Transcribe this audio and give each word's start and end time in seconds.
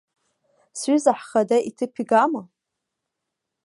Сҩыза 0.79 1.11
ҳхада 1.19 1.57
иҭыԥ 1.69 1.93
игама? 2.01 2.41